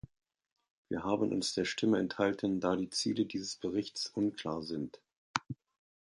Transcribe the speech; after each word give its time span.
Wir 0.89 1.03
haben 1.03 1.31
uns 1.31 1.53
der 1.53 1.65
Stimme 1.65 1.99
enthalten, 1.99 2.59
da 2.59 2.75
die 2.75 2.89
Ziele 2.89 3.27
dieses 3.27 3.57
Berichts 3.57 4.07
unklar 4.07 4.63
sind. 4.63 4.99